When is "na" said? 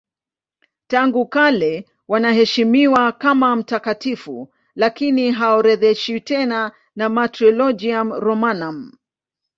6.95-7.09